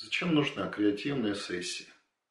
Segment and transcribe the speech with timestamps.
[0.00, 1.88] Зачем нужна креативная сессия?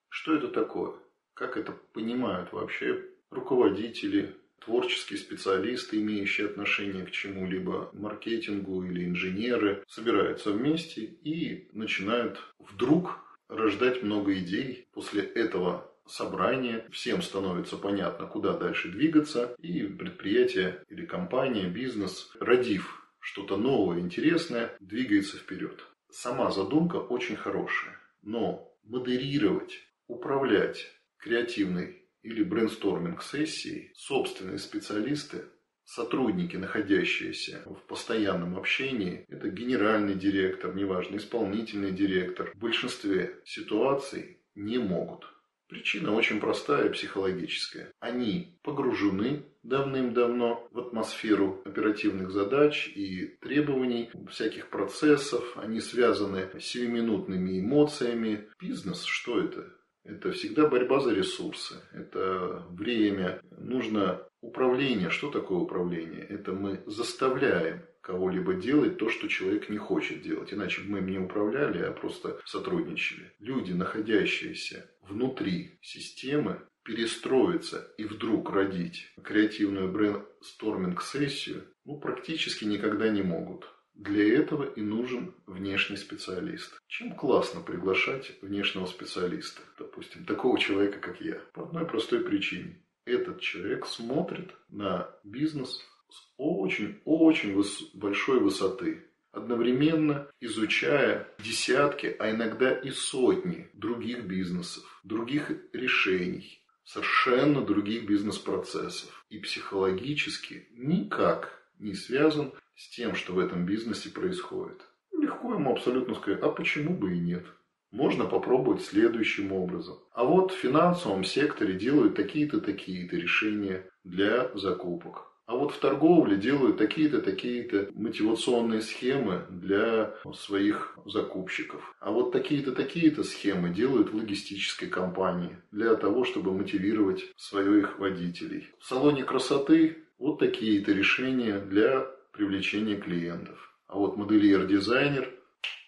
[0.08, 0.94] Что это такое?
[1.34, 10.54] Как это понимают вообще руководители, творческие специалисты, имеющие отношение к чему-либо, маркетингу или инженеры, собираются
[10.54, 13.20] вместе и начинают вдруг
[13.50, 14.88] рождать много идей.
[14.94, 23.04] После этого собрания всем становится понятно, куда дальше двигаться, и предприятие или компания, бизнес, родив
[23.20, 25.86] что-то новое, интересное, двигается вперед.
[26.10, 29.74] Сама задумка очень хорошая, но модерировать,
[30.08, 30.86] управлять
[31.18, 35.46] креативной или брейнсторминг сессией собственные специалисты
[35.88, 44.78] сотрудники, находящиеся в постоянном общении, это генеральный директор, неважно, исполнительный директор, в большинстве ситуаций не
[44.78, 45.26] могут.
[45.68, 47.92] Причина очень простая, психологическая.
[48.00, 55.58] Они погружены давным-давно в атмосферу оперативных задач и требований, всяких процессов.
[55.58, 58.48] Они связаны с сиюминутными эмоциями.
[58.62, 59.74] Бизнес, что это?
[60.06, 63.42] Это всегда борьба за ресурсы, это время.
[63.58, 65.10] Нужно управление.
[65.10, 66.24] Что такое управление?
[66.24, 70.54] Это мы заставляем кого-либо делать то, что человек не хочет делать.
[70.54, 73.34] Иначе мы им не управляли, а просто сотрудничали.
[73.40, 83.68] Люди, находящиеся внутри системы, перестроиться и вдруг родить креативную брейнсторминг-сессию, ну, практически никогда не могут.
[83.94, 86.80] Для этого и нужен внешний специалист.
[86.88, 91.42] Чем классно приглашать внешнего специалиста, допустим, такого человека, как я?
[91.54, 92.82] По одной простой причине.
[93.06, 97.64] Этот человек смотрит на бизнес с очень-очень
[97.94, 108.08] большой высоты, одновременно изучая десятки, а иногда и сотни других бизнесов, других решений, совершенно других
[108.08, 109.26] бизнес-процессов.
[109.30, 114.82] И психологически никак не связан с тем, что в этом бизнесе происходит.
[115.12, 117.46] Легко ему абсолютно сказать, а почему бы и нет?
[117.92, 119.98] Можно попробовать следующим образом.
[120.14, 125.32] А вот в финансовом секторе делают такие-то, такие-то решения для закупок.
[125.48, 131.96] А вот в торговле делают такие-то, такие-то мотивационные схемы для своих закупщиков.
[132.02, 138.68] А вот такие-то, такие-то схемы делают в логистической компании для того, чтобы мотивировать своих водителей.
[138.80, 143.74] В салоне красоты вот такие-то решения для привлечения клиентов.
[143.88, 145.34] А вот модельер-дизайнер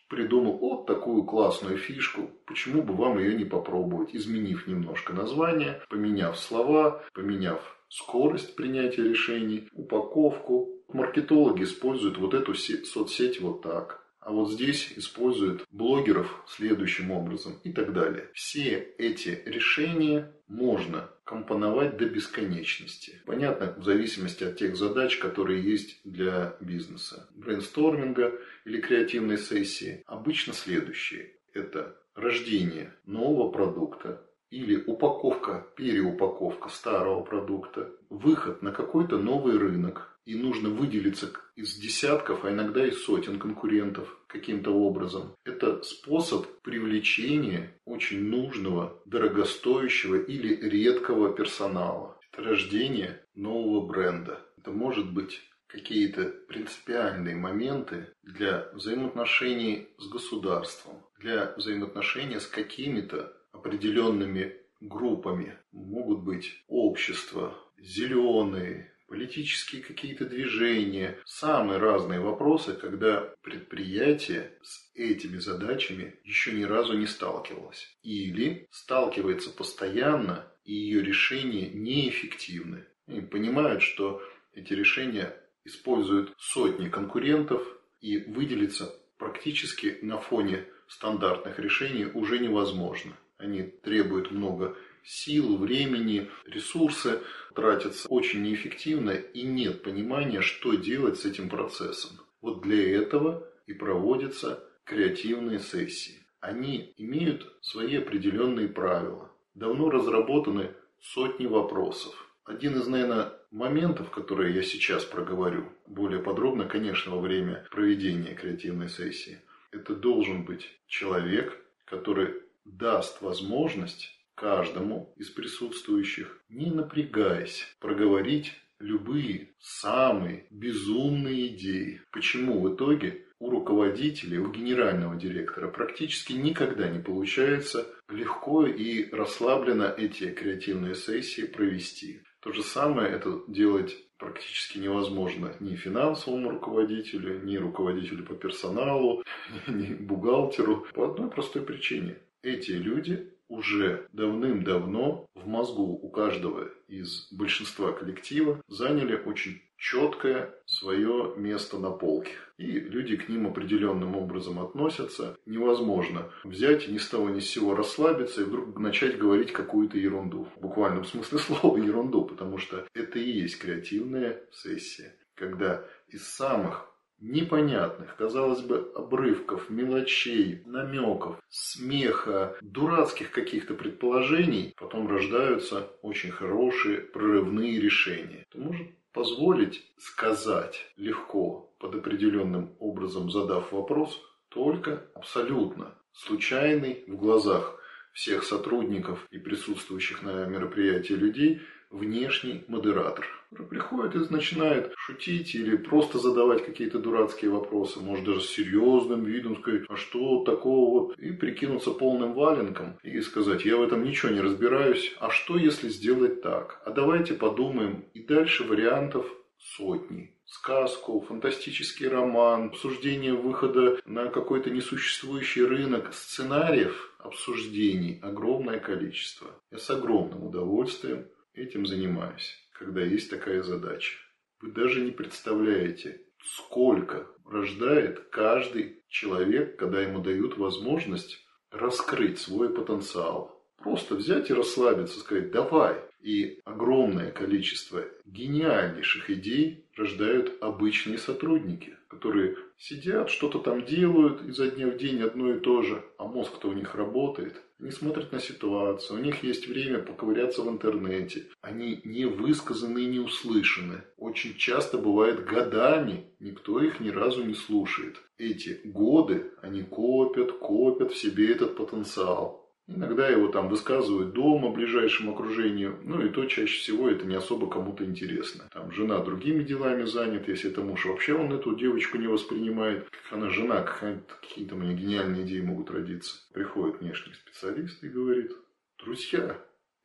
[0.07, 6.39] придумал вот такую классную фишку, почему бы вам ее не попробовать, изменив немножко название, поменяв
[6.39, 10.69] слова, поменяв скорость принятия решений, упаковку.
[10.87, 17.71] Маркетологи используют вот эту соцсеть вот так а вот здесь используют блогеров следующим образом и
[17.71, 18.29] так далее.
[18.33, 23.21] Все эти решения можно компоновать до бесконечности.
[23.25, 27.27] Понятно, в зависимости от тех задач, которые есть для бизнеса.
[27.33, 28.33] Брейнсторминга
[28.65, 31.33] или креативной сессии обычно следующие.
[31.53, 40.35] Это рождение нового продукта, или упаковка, переупаковка старого продукта, выход на какой-то новый рынок, и
[40.35, 45.35] нужно выделиться из десятков, а иногда и сотен конкурентов каким-то образом.
[45.43, 52.19] Это способ привлечения очень нужного, дорогостоящего или редкого персонала.
[52.31, 54.39] Это рождение нового бренда.
[54.57, 64.55] Это может быть какие-то принципиальные моменты для взаимоотношений с государством, для взаимоотношения с какими-то определенными
[64.79, 65.57] группами.
[65.71, 76.15] Могут быть общества, зеленые, политические какие-то движения, самые разные вопросы, когда предприятие с этими задачами
[76.23, 77.97] еще ни разу не сталкивалось.
[78.03, 82.85] Или сталкивается постоянно, и ее решения неэффективны.
[83.07, 84.21] И понимают, что
[84.53, 87.61] эти решения используют сотни конкурентов,
[88.01, 93.17] и выделиться практически на фоне стандартных решений уже невозможно.
[93.39, 97.21] Они требуют много сил, времени, ресурсы
[97.55, 102.19] тратятся очень неэффективно и нет понимания, что делать с этим процессом.
[102.41, 106.25] Вот для этого и проводятся креативные сессии.
[106.41, 109.31] Они имеют свои определенные правила.
[109.55, 110.71] Давно разработаны
[111.01, 112.13] сотни вопросов.
[112.43, 118.89] Один из, наверное, моментов, которые я сейчас проговорю, более подробно, конечно, во время проведения креативной
[118.89, 119.39] сессии,
[119.71, 122.33] это должен быть человек, который
[122.71, 132.01] даст возможность каждому из присутствующих, не напрягаясь, проговорить любые самые безумные идеи.
[132.11, 139.93] Почему в итоге у руководителя, у генерального директора практически никогда не получается легко и расслабленно
[139.97, 142.21] эти креативные сессии провести.
[142.41, 149.23] То же самое это делать практически невозможно ни финансовому руководителю, ни руководителю по персоналу,
[149.67, 150.85] ни бухгалтеру.
[150.93, 152.17] По одной простой причине.
[152.41, 161.33] Эти люди уже давным-давно в мозгу у каждого из большинства коллектива заняли очень четкое свое
[161.35, 162.31] место на полке.
[162.57, 165.37] И люди к ним определенным образом относятся.
[165.45, 170.47] Невозможно взять ни с того ни с сего расслабиться и вдруг начать говорить какую-то ерунду.
[170.55, 175.15] В буквальном смысле слова ерунду, потому что это и есть креативная сессия.
[175.35, 176.89] Когда из самых
[177.21, 187.79] непонятных, казалось бы, обрывков, мелочей, намеков, смеха, дурацких каких-то предположений, потом рождаются очень хорошие прорывные
[187.79, 188.45] решения.
[188.49, 197.79] Это может позволить сказать легко, под определенным образом задав вопрос, только абсолютно случайный в глазах
[198.13, 203.25] всех сотрудников и присутствующих на мероприятии людей– внешний модератор.
[203.69, 209.57] Приходит и начинает шутить или просто задавать какие-то дурацкие вопросы, может даже с серьезным видом
[209.57, 214.41] сказать, а что такого, и прикинуться полным валенком и сказать, я в этом ничего не
[214.41, 219.25] разбираюсь, а что если сделать так, а давайте подумаем, и дальше вариантов
[219.57, 220.35] сотни.
[220.45, 229.61] Сказку, фантастический роман, обсуждение выхода на какой-то несуществующий рынок, сценариев обсуждений огромное количество.
[229.71, 234.17] Я с огромным удовольствием этим занимаюсь, когда есть такая задача.
[234.61, 243.58] Вы даже не представляете, сколько рождает каждый человек, когда ему дают возможность раскрыть свой потенциал.
[243.81, 245.95] Просто взять и расслабиться, сказать «давай».
[246.21, 254.87] И огромное количество гениальнейших идей рождают обычные сотрудники, которые сидят, что-то там делают изо дня
[254.87, 257.61] в день одно и то же, а мозг-то у них работает.
[257.79, 261.45] Они смотрят на ситуацию, у них есть время поковыряться в интернете.
[261.61, 264.01] Они не высказаны и не услышаны.
[264.17, 268.17] Очень часто бывает годами, никто их ни разу не слушает.
[268.37, 272.68] Эти годы они копят, копят в себе этот потенциал.
[272.89, 277.69] Иногда его там высказывают дома, ближайшему окружению, ну и то чаще всего это не особо
[277.69, 278.63] кому-то интересно.
[278.73, 283.07] Там жена другими делами занята, если это муж, вообще он эту девочку не воспринимает.
[283.09, 286.35] Как она жена, какие-то у меня гениальные идеи могут родиться.
[286.51, 288.51] Приходит внешний специалист и говорит,
[288.97, 289.55] друзья,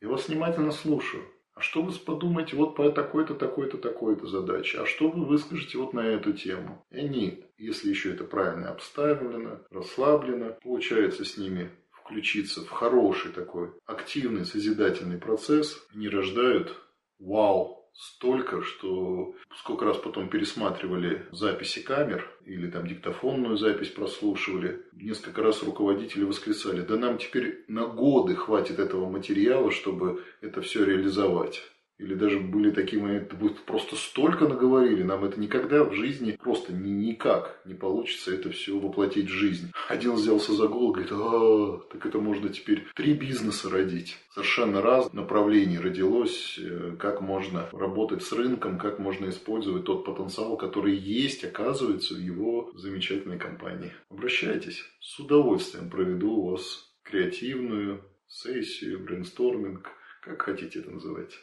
[0.01, 1.23] я вас внимательно слушаю.
[1.55, 4.79] А что вы подумаете вот по такой-то, такой-то, такой-то задаче?
[4.79, 6.85] А что вы выскажете вот на эту тему?
[6.91, 11.71] И они, если еще это правильно обставлено, расслаблено, получается с ними
[12.05, 16.79] включиться в хороший такой активный созидательный процесс, они рождают
[17.17, 25.41] вау, столько, что сколько раз потом пересматривали записи камер или там диктофонную запись прослушивали, несколько
[25.41, 31.63] раз руководители восклицали, да нам теперь на годы хватит этого материала, чтобы это все реализовать.
[31.97, 36.73] Или даже были такие моменты, вы просто столько наговорили, нам это никогда в жизни просто
[36.73, 39.71] ни, никак не получится это все воплотить в жизнь.
[39.87, 44.17] Один взялся за голову, говорит, а, так это можно теперь три бизнеса родить.
[44.33, 50.57] Совершенно разных направлений родилось, э, как можно работать с рынком, как можно использовать тот потенциал,
[50.57, 53.93] который есть, оказывается, в его замечательной компании.
[54.09, 59.89] Обращайтесь, с удовольствием проведу у вас креативную сессию, брейнсторминг,
[60.21, 61.39] как хотите это называть.